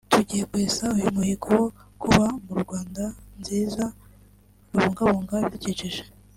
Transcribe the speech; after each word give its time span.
tugiye 0.13 0.43
kwesa 0.49 0.83
uyu 0.97 1.07
muhigo 1.15 1.49
wo 1.59 1.67
kuba 2.01 2.23
mu 2.45 2.55
Rwanda 2.63 3.03
rwiza 3.39 3.85
rubungabunga 4.71 5.35
ibidukikije 5.47 6.03